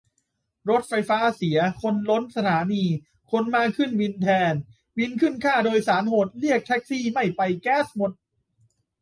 [0.69, 2.83] รถไฟฟ้าเสีย คนล้นสถานี
[3.31, 4.53] คนมาขึ้นวินแทน
[4.97, 8.11] วินขึ้นค่าโดยสารโหด เรียกแท็กซี่ไม่ไปแก๊สหมด